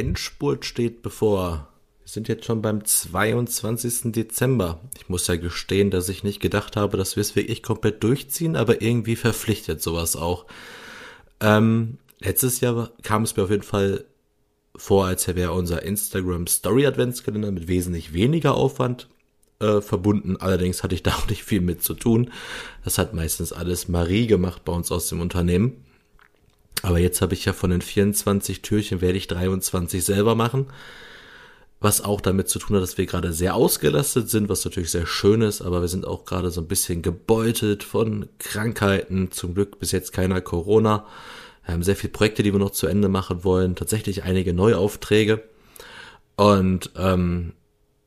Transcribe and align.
Endspurt 0.00 0.64
steht 0.64 1.02
bevor. 1.02 1.68
Wir 2.02 2.08
sind 2.08 2.26
jetzt 2.26 2.46
schon 2.46 2.62
beim 2.62 2.84
22. 2.84 4.12
Dezember. 4.12 4.80
Ich 4.96 5.08
muss 5.08 5.26
ja 5.26 5.36
gestehen, 5.36 5.90
dass 5.90 6.08
ich 6.08 6.24
nicht 6.24 6.40
gedacht 6.40 6.76
habe, 6.76 6.96
dass 6.96 7.16
wir 7.16 7.20
es 7.20 7.36
wirklich 7.36 7.62
komplett 7.62 8.02
durchziehen, 8.02 8.56
aber 8.56 8.80
irgendwie 8.80 9.16
verpflichtet 9.16 9.82
sowas 9.82 10.16
auch. 10.16 10.46
Ähm, 11.40 11.98
letztes 12.18 12.60
Jahr 12.60 12.90
kam 13.02 13.22
es 13.24 13.36
mir 13.36 13.44
auf 13.44 13.50
jeden 13.50 13.62
Fall 13.62 14.04
vor, 14.74 15.06
als 15.06 15.28
wäre 15.28 15.52
unser 15.52 15.82
Instagram 15.82 16.46
Story 16.46 16.86
Adventskalender 16.86 17.50
mit 17.52 17.68
wesentlich 17.68 18.14
weniger 18.14 18.54
Aufwand 18.54 19.08
äh, 19.60 19.82
verbunden. 19.82 20.38
Allerdings 20.38 20.82
hatte 20.82 20.94
ich 20.94 21.02
da 21.02 21.12
auch 21.12 21.28
nicht 21.28 21.44
viel 21.44 21.60
mit 21.60 21.82
zu 21.82 21.94
tun. 21.94 22.30
Das 22.82 22.96
hat 22.96 23.12
meistens 23.12 23.52
alles 23.52 23.88
Marie 23.88 24.26
gemacht 24.26 24.64
bei 24.64 24.72
uns 24.72 24.90
aus 24.90 25.08
dem 25.08 25.20
Unternehmen. 25.20 25.84
Aber 26.82 26.98
jetzt 26.98 27.20
habe 27.20 27.34
ich 27.34 27.44
ja 27.44 27.52
von 27.52 27.70
den 27.70 27.82
24 27.82 28.62
Türchen 28.62 29.00
werde 29.00 29.18
ich 29.18 29.26
23 29.26 30.04
selber 30.04 30.34
machen. 30.34 30.66
Was 31.82 32.02
auch 32.02 32.20
damit 32.20 32.48
zu 32.48 32.58
tun 32.58 32.76
hat, 32.76 32.82
dass 32.82 32.98
wir 32.98 33.06
gerade 33.06 33.32
sehr 33.32 33.54
ausgelastet 33.54 34.28
sind, 34.28 34.50
was 34.50 34.64
natürlich 34.66 34.90
sehr 34.90 35.06
schön 35.06 35.40
ist, 35.40 35.62
aber 35.62 35.80
wir 35.80 35.88
sind 35.88 36.06
auch 36.06 36.26
gerade 36.26 36.50
so 36.50 36.60
ein 36.60 36.68
bisschen 36.68 37.00
gebeutelt 37.00 37.84
von 37.84 38.28
Krankheiten. 38.38 39.30
Zum 39.30 39.54
Glück 39.54 39.78
bis 39.78 39.90
jetzt 39.92 40.12
keiner 40.12 40.42
Corona. 40.42 41.06
Wir 41.64 41.74
haben 41.74 41.82
sehr 41.82 41.96
viele 41.96 42.12
Projekte, 42.12 42.42
die 42.42 42.52
wir 42.52 42.58
noch 42.58 42.70
zu 42.70 42.86
Ende 42.86 43.08
machen 43.08 43.44
wollen. 43.44 43.76
Tatsächlich 43.76 44.24
einige 44.24 44.52
Neuaufträge. 44.52 45.42
Und 46.36 46.90
ähm, 46.96 47.54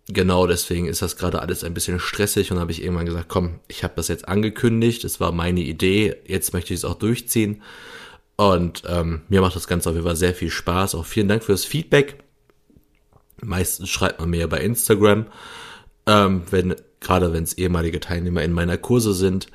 genau 0.07 0.47
deswegen 0.47 0.85
ist 0.87 1.01
das 1.01 1.17
gerade 1.17 1.41
alles 1.41 1.63
ein 1.63 1.73
bisschen 1.73 1.99
stressig 1.99 2.51
und 2.51 2.59
habe 2.59 2.71
ich 2.71 2.83
irgendwann 2.83 3.05
gesagt, 3.05 3.29
komm, 3.29 3.59
ich 3.67 3.83
habe 3.83 3.93
das 3.95 4.07
jetzt 4.07 4.27
angekündigt, 4.27 5.03
es 5.03 5.19
war 5.19 5.31
meine 5.31 5.61
Idee, 5.61 6.15
jetzt 6.27 6.53
möchte 6.53 6.73
ich 6.73 6.81
es 6.81 6.85
auch 6.85 6.95
durchziehen. 6.95 7.61
Und 8.35 8.83
ähm, 8.87 9.21
mir 9.29 9.41
macht 9.41 9.55
das 9.55 9.67
Ganze 9.67 9.89
auf 9.89 9.95
jeden 9.95 10.07
Fall 10.07 10.15
sehr 10.15 10.33
viel 10.33 10.49
Spaß. 10.49 10.95
Auch 10.95 11.05
vielen 11.05 11.27
Dank 11.27 11.43
für 11.43 11.51
das 11.51 11.65
Feedback. 11.65 12.23
Meistens 13.41 13.89
schreibt 13.89 14.19
man 14.19 14.29
mir 14.29 14.47
bei 14.47 14.59
Instagram, 14.59 15.27
ähm, 16.07 16.43
wenn, 16.49 16.75
gerade 16.99 17.33
wenn 17.33 17.43
es 17.43 17.53
ehemalige 17.53 17.99
Teilnehmer 17.99 18.41
in 18.41 18.53
meiner 18.53 18.77
Kurse 18.77 19.13
sind. 19.13 19.47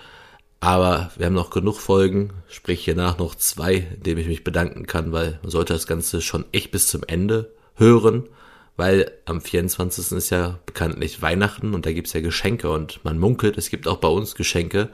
Aber 0.60 1.10
wir 1.16 1.26
haben 1.26 1.34
noch 1.34 1.50
genug 1.50 1.78
Folgen, 1.78 2.32
sprich 2.48 2.84
hiernach 2.84 3.18
noch 3.18 3.34
zwei, 3.36 3.74
in 3.74 4.02
denen 4.02 4.20
ich 4.20 4.26
mich 4.26 4.44
bedanken 4.44 4.86
kann, 4.86 5.12
weil 5.12 5.38
man 5.42 5.50
sollte 5.50 5.72
das 5.72 5.86
Ganze 5.86 6.20
schon 6.20 6.44
echt 6.52 6.72
bis 6.72 6.88
zum 6.88 7.02
Ende 7.06 7.52
hören, 7.76 8.28
weil 8.76 9.12
am 9.24 9.40
24. 9.40 10.12
ist 10.12 10.30
ja 10.30 10.58
bekanntlich 10.66 11.22
Weihnachten 11.22 11.74
und 11.74 11.86
da 11.86 11.92
gibt's 11.92 12.12
ja 12.12 12.20
Geschenke 12.20 12.70
und 12.70 13.04
man 13.04 13.18
munkelt, 13.18 13.56
es 13.56 13.70
gibt 13.70 13.86
auch 13.86 13.98
bei 13.98 14.08
uns 14.08 14.34
Geschenke. 14.34 14.88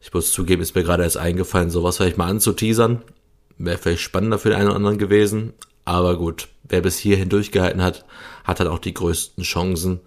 Ich 0.00 0.12
muss 0.14 0.32
zugeben, 0.32 0.62
ist 0.62 0.74
mir 0.74 0.82
gerade 0.82 1.02
erst 1.02 1.18
eingefallen, 1.18 1.70
sowas 1.70 1.98
vielleicht 1.98 2.16
mal 2.16 2.28
anzuteasern. 2.28 3.02
Wäre 3.58 3.76
vielleicht 3.76 4.00
spannender 4.00 4.38
für 4.38 4.48
den 4.48 4.58
einen 4.58 4.68
oder 4.68 4.76
anderen 4.76 4.98
gewesen. 4.98 5.52
Aber 5.84 6.16
gut, 6.16 6.48
wer 6.64 6.80
bis 6.80 6.96
hierhin 6.96 7.28
durchgehalten 7.28 7.82
hat, 7.82 8.06
hat 8.44 8.60
dann 8.60 8.68
auch 8.68 8.78
die 8.78 8.94
größten 8.94 9.44
Chancen, 9.44 10.00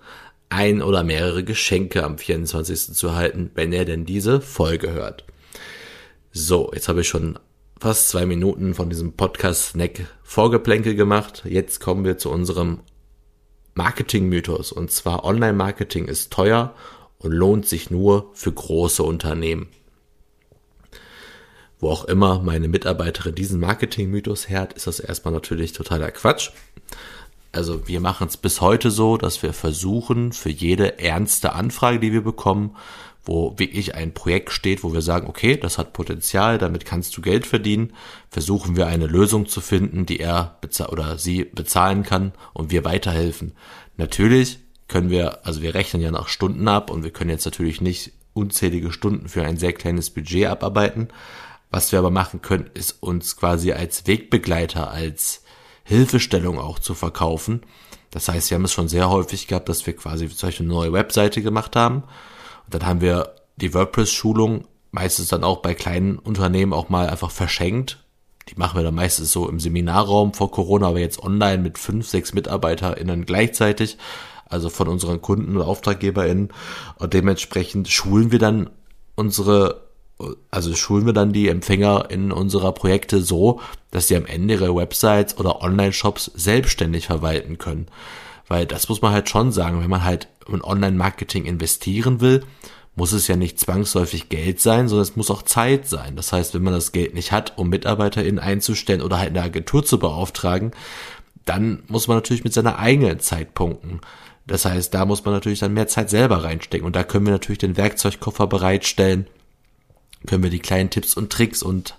ein 0.49 0.81
oder 0.81 1.03
mehrere 1.03 1.43
Geschenke 1.43 2.03
am 2.03 2.17
24. 2.17 2.93
zu 2.93 3.07
erhalten, 3.07 3.51
wenn 3.55 3.73
er 3.73 3.85
denn 3.85 4.05
diese 4.05 4.41
Folge 4.41 4.91
hört. 4.91 5.25
So, 6.31 6.71
jetzt 6.73 6.87
habe 6.89 7.01
ich 7.01 7.07
schon 7.07 7.39
fast 7.79 8.09
zwei 8.09 8.25
Minuten 8.25 8.73
von 8.73 8.89
diesem 8.89 9.13
Podcast-Snack 9.13 10.07
Vorgeplänkel 10.23 10.95
gemacht. 10.95 11.43
Jetzt 11.45 11.79
kommen 11.79 12.05
wir 12.05 12.17
zu 12.17 12.31
unserem 12.31 12.79
Marketing-Mythos. 13.75 14.71
Und 14.71 14.91
zwar 14.91 15.23
Online-Marketing 15.23 16.05
ist 16.05 16.31
teuer 16.31 16.73
und 17.19 17.31
lohnt 17.31 17.67
sich 17.67 17.91
nur 17.91 18.31
für 18.33 18.51
große 18.51 19.03
Unternehmen 19.03 19.67
wo 21.83 21.89
auch 21.89 22.05
immer 22.05 22.39
meine 22.39 22.67
Mitarbeiterin 22.67 23.35
diesen 23.35 23.59
Marketing-Mythos 23.59 24.49
hört, 24.49 24.73
ist 24.73 24.87
das 24.87 24.99
erstmal 24.99 25.33
natürlich 25.33 25.73
totaler 25.73 26.11
Quatsch. 26.11 26.51
Also 27.51 27.87
wir 27.87 27.99
machen 27.99 28.27
es 28.27 28.37
bis 28.37 28.61
heute 28.61 28.89
so, 28.89 29.17
dass 29.17 29.43
wir 29.43 29.53
versuchen, 29.53 30.31
für 30.31 30.49
jede 30.49 30.97
ernste 30.99 31.53
Anfrage, 31.53 31.99
die 31.99 32.11
wir 32.11 32.23
bekommen, 32.23 32.75
wo 33.25 33.57
wirklich 33.57 33.95
ein 33.95 34.13
Projekt 34.13 34.51
steht, 34.51 34.83
wo 34.83 34.91
wir 34.93 35.01
sagen, 35.01 35.27
okay, 35.27 35.55
das 35.55 35.77
hat 35.77 35.93
Potenzial, 35.93 36.57
damit 36.57 36.85
kannst 36.85 37.15
du 37.15 37.21
Geld 37.21 37.45
verdienen, 37.45 37.93
versuchen 38.29 38.75
wir 38.75 38.87
eine 38.87 39.07
Lösung 39.07 39.45
zu 39.47 39.61
finden, 39.61 40.05
die 40.05 40.19
er 40.19 40.57
oder 40.89 41.17
sie 41.17 41.43
bezahlen 41.43 42.03
kann 42.03 42.33
und 42.53 42.71
wir 42.71 42.83
weiterhelfen. 42.83 43.53
Natürlich 43.97 44.59
können 44.87 45.09
wir, 45.09 45.45
also 45.45 45.61
wir 45.61 45.75
rechnen 45.75 46.01
ja 46.01 46.11
nach 46.11 46.27
Stunden 46.27 46.67
ab 46.67 46.89
und 46.89 47.03
wir 47.03 47.11
können 47.11 47.29
jetzt 47.29 47.45
natürlich 47.45 47.81
nicht 47.81 48.11
unzählige 48.33 48.91
Stunden 48.91 49.29
für 49.29 49.43
ein 49.43 49.57
sehr 49.57 49.73
kleines 49.73 50.09
Budget 50.09 50.47
abarbeiten, 50.47 51.09
was 51.73 51.91
wir 51.91 51.97
aber 51.97 52.11
machen 52.11 52.43
können, 52.43 52.69
ist 52.75 53.01
uns 53.01 53.35
quasi 53.35 53.71
als 53.71 54.05
Wegbegleiter, 54.05 54.91
als 54.91 55.41
Hilfestellung 55.83 56.59
auch 56.59 56.77
zu 56.77 56.93
verkaufen. 56.93 57.61
Das 58.11 58.27
heißt, 58.27 58.51
wir 58.51 58.55
haben 58.55 58.65
es 58.65 58.73
schon 58.73 58.87
sehr 58.87 59.09
häufig 59.09 59.47
gehabt, 59.47 59.67
dass 59.69 59.87
wir 59.87 59.95
quasi 59.95 60.29
zum 60.29 60.49
Beispiel 60.49 60.67
eine 60.67 60.75
neue 60.75 60.93
Webseite 60.93 61.41
gemacht 61.41 61.75
haben. 61.75 62.03
Und 62.65 62.75
dann 62.75 62.85
haben 62.85 63.01
wir 63.01 63.33
die 63.55 63.73
WordPress-Schulung 63.73 64.67
meistens 64.91 65.29
dann 65.29 65.43
auch 65.43 65.63
bei 65.63 65.73
kleinen 65.73 66.19
Unternehmen 66.19 66.73
auch 66.73 66.89
mal 66.89 67.09
einfach 67.09 67.31
verschenkt. 67.31 68.05
Die 68.49 68.55
machen 68.55 68.77
wir 68.77 68.83
dann 68.83 68.93
meistens 68.93 69.31
so 69.31 69.49
im 69.49 69.59
Seminarraum 69.59 70.35
vor 70.35 70.51
Corona, 70.51 70.89
aber 70.89 70.99
jetzt 70.99 71.23
online 71.23 71.63
mit 71.63 71.79
fünf, 71.79 72.07
sechs 72.07 72.35
MitarbeiterInnen 72.35 73.25
gleichzeitig, 73.25 73.97
also 74.45 74.69
von 74.69 74.87
unseren 74.87 75.21
Kunden 75.21 75.57
und 75.57 75.63
AuftraggeberInnen. 75.63 76.49
Und 76.99 77.13
dementsprechend 77.15 77.87
schulen 77.87 78.31
wir 78.31 78.37
dann 78.37 78.69
unsere 79.15 79.82
also 80.51 80.73
schulen 80.75 81.05
wir 81.05 81.13
dann 81.13 81.33
die 81.33 81.49
Empfänger 81.49 82.05
in 82.09 82.31
unserer 82.31 82.71
Projekte 82.71 83.21
so, 83.21 83.59
dass 83.91 84.07
sie 84.07 84.15
am 84.15 84.25
Ende 84.25 84.55
ihre 84.55 84.75
Websites 84.75 85.37
oder 85.37 85.61
Online-Shops 85.61 86.31
selbstständig 86.35 87.07
verwalten 87.07 87.57
können. 87.57 87.87
Weil 88.47 88.65
das 88.65 88.89
muss 88.89 89.01
man 89.01 89.13
halt 89.13 89.29
schon 89.29 89.51
sagen, 89.51 89.81
wenn 89.81 89.89
man 89.89 90.03
halt 90.03 90.27
in 90.47 90.61
Online-Marketing 90.61 91.45
investieren 91.45 92.21
will, 92.21 92.43
muss 92.95 93.11
es 93.11 93.27
ja 93.27 93.35
nicht 93.35 93.59
zwangsläufig 93.59 94.29
Geld 94.29 94.59
sein, 94.61 94.87
sondern 94.87 95.03
es 95.03 95.15
muss 95.15 95.31
auch 95.31 95.41
Zeit 95.41 95.87
sein. 95.87 96.15
Das 96.15 96.31
heißt, 96.31 96.53
wenn 96.53 96.63
man 96.63 96.73
das 96.73 96.91
Geld 96.91 97.15
nicht 97.15 97.31
hat, 97.31 97.57
um 97.57 97.69
MitarbeiterInnen 97.69 98.39
einzustellen 98.39 99.01
oder 99.01 99.17
halt 99.17 99.29
eine 99.29 99.41
Agentur 99.41 99.83
zu 99.83 99.97
beauftragen, 99.97 100.71
dann 101.45 101.83
muss 101.87 102.07
man 102.07 102.17
natürlich 102.17 102.43
mit 102.43 102.53
seiner 102.53 102.77
eigenen 102.77 103.19
Zeit 103.19 103.53
punkten. 103.55 104.01
Das 104.45 104.65
heißt, 104.65 104.93
da 104.93 105.05
muss 105.05 105.25
man 105.25 105.33
natürlich 105.33 105.59
dann 105.59 105.73
mehr 105.73 105.87
Zeit 105.87 106.09
selber 106.09 106.43
reinstecken. 106.43 106.85
Und 106.85 106.95
da 106.95 107.03
können 107.03 107.25
wir 107.25 107.33
natürlich 107.33 107.59
den 107.59 107.77
Werkzeugkoffer 107.77 108.45
bereitstellen, 108.47 109.27
können 110.27 110.43
wir 110.43 110.49
die 110.49 110.59
kleinen 110.59 110.89
Tipps 110.89 111.15
und 111.15 111.31
Tricks 111.31 111.63
und 111.63 111.97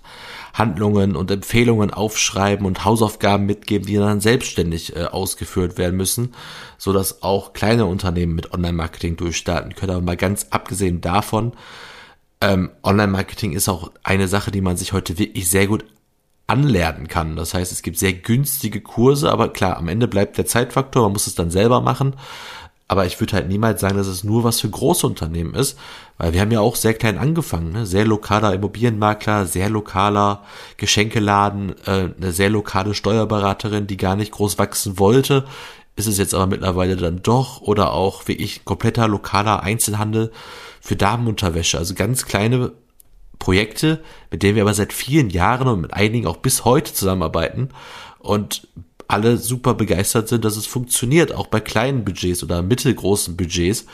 Handlungen 0.53 1.15
und 1.15 1.31
Empfehlungen 1.31 1.91
aufschreiben 1.91 2.65
und 2.65 2.85
Hausaufgaben 2.85 3.45
mitgeben, 3.45 3.85
die 3.85 3.95
dann 3.95 4.21
selbstständig 4.21 4.95
äh, 4.95 5.03
ausgeführt 5.05 5.77
werden 5.77 5.97
müssen, 5.97 6.33
so 6.77 6.93
dass 6.93 7.23
auch 7.23 7.53
kleine 7.53 7.85
Unternehmen 7.85 8.35
mit 8.35 8.53
Online-Marketing 8.53 9.17
durchstarten 9.17 9.75
können. 9.75 9.91
Aber 9.91 10.01
mal 10.01 10.17
ganz 10.17 10.47
abgesehen 10.51 11.01
davon, 11.01 11.53
ähm, 12.39 12.71
Online-Marketing 12.83 13.51
ist 13.51 13.67
auch 13.67 13.91
eine 14.03 14.27
Sache, 14.27 14.51
die 14.51 14.61
man 14.61 14.77
sich 14.77 14.93
heute 14.93 15.17
wirklich 15.17 15.49
sehr 15.49 15.67
gut 15.67 15.83
anlernen 16.47 17.07
kann. 17.07 17.35
Das 17.35 17.53
heißt, 17.53 17.71
es 17.71 17.81
gibt 17.81 17.97
sehr 17.97 18.13
günstige 18.13 18.81
Kurse, 18.81 19.31
aber 19.31 19.49
klar, 19.49 19.77
am 19.77 19.87
Ende 19.87 20.07
bleibt 20.07 20.37
der 20.37 20.45
Zeitfaktor, 20.45 21.03
man 21.03 21.13
muss 21.13 21.27
es 21.27 21.35
dann 21.35 21.49
selber 21.49 21.81
machen. 21.81 22.15
Aber 22.87 23.05
ich 23.05 23.19
würde 23.19 23.33
halt 23.33 23.47
niemals 23.47 23.81
sagen, 23.81 23.97
dass 23.97 24.05
es 24.05 24.23
nur 24.23 24.43
was 24.43 24.61
für 24.61 24.69
große 24.69 25.07
Unternehmen 25.07 25.55
ist, 25.55 25.77
weil 26.19 26.33
wir 26.33 26.41
haben 26.41 26.51
ja 26.51 26.59
auch 26.59 26.75
sehr 26.75 26.93
klein 26.93 27.17
angefangen, 27.17 27.71
ne? 27.71 27.85
sehr 27.85 28.05
lokaler 28.05 28.53
Immobilienmakler, 28.53 29.47
sehr 29.47 29.69
lokaler 29.69 30.43
Geschenkeladen, 30.77 31.75
äh, 31.85 32.09
eine 32.15 32.31
sehr 32.31 32.51
lokale 32.51 32.93
Steuerberaterin, 32.93 33.87
die 33.87 33.97
gar 33.97 34.15
nicht 34.15 34.31
groß 34.31 34.59
wachsen 34.59 34.99
wollte, 34.99 35.45
ist 35.95 36.07
es 36.07 36.17
jetzt 36.17 36.33
aber 36.33 36.47
mittlerweile 36.47 36.95
dann 36.95 37.23
doch 37.23 37.61
oder 37.61 37.93
auch 37.93 38.27
wie 38.27 38.33
ich 38.33 38.65
kompletter 38.65 39.07
lokaler 39.07 39.63
Einzelhandel 39.63 40.31
für 40.81 40.95
Damenunterwäsche, 40.95 41.77
also 41.77 41.95
ganz 41.95 42.25
kleine 42.25 42.73
Projekte, 43.39 44.03
mit 44.31 44.43
denen 44.43 44.55
wir 44.55 44.63
aber 44.63 44.73
seit 44.73 44.93
vielen 44.93 45.29
Jahren 45.29 45.67
und 45.67 45.81
mit 45.81 45.93
einigen 45.93 46.27
auch 46.27 46.37
bis 46.37 46.65
heute 46.65 46.93
zusammenarbeiten. 46.93 47.69
Und 48.19 48.67
alle 49.07 49.37
super 49.37 49.73
begeistert 49.73 50.27
sind, 50.27 50.45
dass 50.45 50.57
es 50.57 50.65
funktioniert, 50.65 51.33
auch 51.33 51.47
bei 51.47 51.59
kleinen 51.59 52.05
Budgets 52.05 52.43
oder 52.43 52.61
mittelgroßen 52.61 53.37
Budgets. 53.37 53.85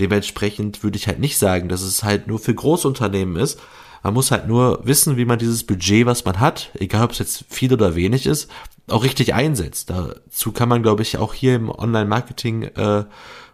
Dementsprechend 0.00 0.82
würde 0.82 0.96
ich 0.96 1.06
halt 1.06 1.20
nicht 1.20 1.38
sagen, 1.38 1.68
dass 1.68 1.82
es 1.82 2.02
halt 2.02 2.26
nur 2.26 2.38
für 2.38 2.54
Großunternehmen 2.54 3.36
ist. 3.36 3.60
Man 4.02 4.14
muss 4.14 4.30
halt 4.30 4.46
nur 4.46 4.80
wissen, 4.84 5.16
wie 5.16 5.24
man 5.24 5.38
dieses 5.38 5.64
Budget, 5.64 6.06
was 6.06 6.24
man 6.24 6.38
hat, 6.38 6.70
egal 6.78 7.04
ob 7.04 7.12
es 7.12 7.18
jetzt 7.18 7.44
viel 7.48 7.72
oder 7.72 7.96
wenig 7.96 8.26
ist, 8.26 8.50
auch 8.88 9.02
richtig 9.02 9.34
einsetzt. 9.34 9.90
Dazu 9.90 10.52
kann 10.52 10.68
man, 10.68 10.82
glaube 10.82 11.02
ich, 11.02 11.18
auch 11.18 11.34
hier 11.34 11.56
im 11.56 11.70
Online-Marketing 11.70 12.62
äh, 12.62 13.04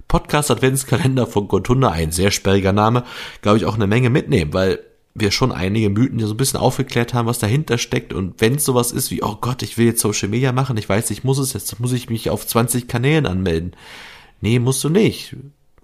Podcast 0.09 0.51
Adventskalender 0.51 1.27
von 1.27 1.49
Gotunda, 1.49 1.91
ein 1.91 2.13
sehr 2.13 2.31
sperriger 2.31 2.73
Name, 2.73 3.05
glaube 3.41 3.57
ich, 3.57 3.65
auch 3.65 3.77
eine 3.77 3.87
Menge 3.87 4.11
mitnehmen, 4.11 4.53
weil 4.53 4.81
wir 5.15 5.31
schon 5.31 5.53
einige 5.53 5.91
Mythen 5.91 6.19
hier 6.19 6.27
so 6.27 6.35
ein 6.35 6.39
bisschen 6.39 6.61
aufgeklärt 6.61 7.13
haben, 7.13 7.27
was 7.27 7.39
dahinter 7.39 7.79
steckt. 7.79 8.13
Und 8.13 8.41
wenn 8.41 8.55
es 8.55 8.65
sowas 8.65 8.93
ist 8.93 9.11
wie, 9.11 9.23
oh 9.23 9.37
Gott, 9.41 9.63
ich 9.63 9.77
will 9.77 9.87
jetzt 9.87 10.01
Social 10.01 10.29
Media 10.29 10.53
machen, 10.53 10.77
ich 10.77 10.89
weiß, 10.89 11.11
ich 11.11 11.25
muss 11.25 11.39
es 11.39 11.53
jetzt, 11.53 11.79
muss 11.81 11.93
ich 11.93 12.09
mich 12.09 12.31
auf 12.31 12.47
20 12.47 12.89
Kanälen 12.89 13.27
anmelden. 13.27 13.77
Nee, 14.41 14.59
musst 14.59 14.83
du 14.85 14.89
nicht. 14.89 15.37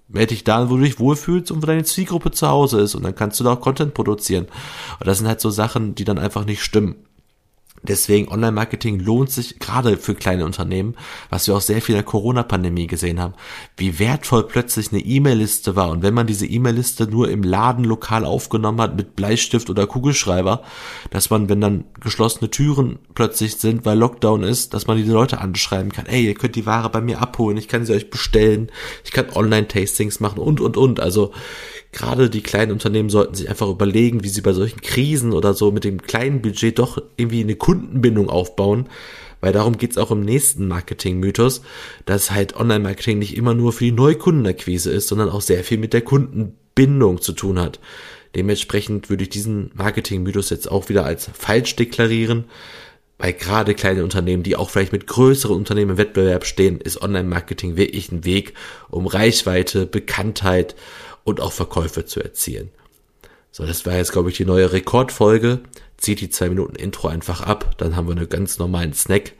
Melde 0.07 0.33
dich 0.33 0.43
da, 0.43 0.69
wo 0.69 0.77
du 0.77 0.83
dich 0.83 0.99
wohlfühlst 0.99 1.51
und 1.51 1.61
wo 1.61 1.67
deine 1.67 1.83
Zielgruppe 1.83 2.31
zu 2.31 2.47
Hause 2.47 2.81
ist. 2.81 2.95
Und 2.95 3.03
dann 3.03 3.15
kannst 3.15 3.39
du 3.39 3.43
da 3.43 3.53
auch 3.53 3.61
Content 3.61 3.93
produzieren. 3.93 4.45
Und 4.99 5.07
das 5.07 5.19
sind 5.19 5.27
halt 5.27 5.41
so 5.41 5.51
Sachen, 5.51 5.93
die 5.93 6.05
dann 6.05 6.17
einfach 6.17 6.45
nicht 6.45 6.63
stimmen. 6.63 6.95
Deswegen 7.83 8.27
Online-Marketing 8.29 8.99
lohnt 8.99 9.31
sich 9.31 9.59
gerade 9.59 9.97
für 9.97 10.15
kleine 10.15 10.45
Unternehmen, 10.45 10.95
was 11.29 11.47
wir 11.47 11.55
auch 11.55 11.61
sehr 11.61 11.81
viel 11.81 11.95
in 11.95 11.99
der 11.99 12.05
Corona-Pandemie 12.05 12.87
gesehen 12.87 13.19
haben, 13.19 13.33
wie 13.77 13.99
wertvoll 13.99 14.47
plötzlich 14.47 14.91
eine 14.91 15.01
E-Mail-Liste 15.01 15.75
war. 15.75 15.89
Und 15.89 16.03
wenn 16.03 16.13
man 16.13 16.27
diese 16.27 16.45
E-Mail-Liste 16.45 17.07
nur 17.07 17.29
im 17.29 17.43
Laden 17.43 17.85
lokal 17.85 18.25
aufgenommen 18.25 18.81
hat 18.81 18.95
mit 18.95 19.15
Bleistift 19.15 19.69
oder 19.69 19.87
Kugelschreiber, 19.87 20.63
dass 21.09 21.29
man, 21.29 21.49
wenn 21.49 21.61
dann 21.61 21.85
geschlossene 21.99 22.49
Türen 22.49 22.99
plötzlich 23.15 23.55
sind, 23.57 23.85
weil 23.85 23.97
Lockdown 23.97 24.43
ist, 24.43 24.73
dass 24.73 24.87
man 24.87 24.97
diese 24.97 25.13
Leute 25.13 25.39
anschreiben 25.39 25.91
kann, 25.91 26.05
ey, 26.05 26.25
ihr 26.25 26.33
könnt 26.33 26.55
die 26.55 26.65
Ware 26.65 26.89
bei 26.89 27.01
mir 27.01 27.21
abholen, 27.21 27.57
ich 27.57 27.67
kann 27.67 27.85
sie 27.85 27.93
euch 27.93 28.09
bestellen, 28.09 28.71
ich 29.03 29.11
kann 29.11 29.29
Online-Tastings 29.33 30.19
machen 30.19 30.39
und, 30.39 30.59
und, 30.61 30.77
und. 30.77 30.99
Also 30.99 31.31
gerade 31.91 32.29
die 32.29 32.41
kleinen 32.41 32.71
Unternehmen 32.71 33.09
sollten 33.09 33.35
sich 33.35 33.49
einfach 33.49 33.69
überlegen, 33.69 34.23
wie 34.23 34.29
sie 34.29 34.41
bei 34.41 34.53
solchen 34.53 34.81
Krisen 34.81 35.33
oder 35.33 35.53
so 35.53 35.71
mit 35.71 35.83
dem 35.83 36.01
kleinen 36.01 36.41
Budget 36.41 36.79
doch 36.79 37.01
irgendwie 37.17 37.41
eine 37.41 37.55
Kundenbindung 37.55 38.29
aufbauen. 38.29 38.87
Weil 39.41 39.53
darum 39.53 39.77
geht's 39.77 39.97
auch 39.97 40.11
im 40.11 40.21
nächsten 40.21 40.67
Marketing-Mythos, 40.67 41.61
dass 42.05 42.31
halt 42.31 42.57
Online-Marketing 42.57 43.19
nicht 43.19 43.37
immer 43.37 43.53
nur 43.53 43.71
für 43.71 43.85
die 43.85 43.93
Neukundenakquise 43.93 44.91
ist, 44.91 45.07
sondern 45.07 45.29
auch 45.29 45.41
sehr 45.41 45.63
viel 45.63 45.77
mit 45.77 45.93
der 45.93 46.01
Kundenbindung 46.01 47.21
zu 47.21 47.31
tun 47.31 47.57
hat. 47.57 47.79
Dementsprechend 48.35 49.09
würde 49.09 49.23
ich 49.23 49.29
diesen 49.29 49.71
Marketing-Mythos 49.75 50.49
jetzt 50.49 50.69
auch 50.69 50.89
wieder 50.89 51.05
als 51.05 51.29
falsch 51.33 51.75
deklarieren. 51.77 52.45
Weil 53.17 53.33
gerade 53.33 53.75
kleine 53.75 54.05
Unternehmen, 54.05 54.43
die 54.43 54.55
auch 54.55 54.69
vielleicht 54.69 54.93
mit 54.93 55.05
größeren 55.05 55.55
Unternehmen 55.55 55.91
im 55.91 55.97
Wettbewerb 55.97 56.45
stehen, 56.45 56.79
ist 56.79 57.01
Online-Marketing 57.01 57.75
wirklich 57.75 58.11
ein 58.13 58.23
Weg, 58.23 58.53
um 58.89 59.07
Reichweite, 59.07 59.85
Bekanntheit 59.85 60.75
und 61.29 61.41
auch 61.41 61.51
Verkäufe 61.51 62.05
zu 62.05 62.21
erzielen. 62.21 62.69
So, 63.51 63.65
das 63.65 63.85
war 63.85 63.95
jetzt, 63.95 64.11
glaube 64.11 64.29
ich, 64.29 64.37
die 64.37 64.45
neue 64.45 64.71
Rekordfolge. 64.71 65.59
Zieht 65.97 66.21
die 66.21 66.29
zwei 66.29 66.49
Minuten 66.49 66.75
Intro 66.75 67.07
einfach 67.07 67.41
ab, 67.41 67.75
dann 67.77 67.95
haben 67.95 68.07
wir 68.07 68.15
einen 68.15 68.29
ganz 68.29 68.57
normalen 68.57 68.93
Snack. 68.93 69.33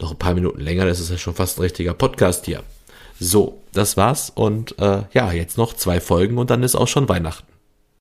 Noch 0.00 0.12
ein 0.12 0.18
paar 0.18 0.34
Minuten 0.34 0.60
länger, 0.60 0.86
das 0.86 1.00
ist 1.00 1.10
ja 1.10 1.18
schon 1.18 1.34
fast 1.34 1.58
ein 1.58 1.62
richtiger 1.62 1.94
Podcast 1.94 2.46
hier. 2.46 2.62
So, 3.18 3.60
das 3.72 3.96
war's 3.96 4.30
und 4.30 4.78
äh, 4.78 5.02
ja, 5.12 5.32
jetzt 5.32 5.58
noch 5.58 5.74
zwei 5.74 6.00
Folgen 6.00 6.38
und 6.38 6.50
dann 6.50 6.62
ist 6.62 6.76
auch 6.76 6.86
schon 6.86 7.08
Weihnachten. 7.08 7.47